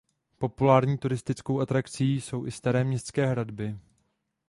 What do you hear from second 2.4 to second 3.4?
i staré městské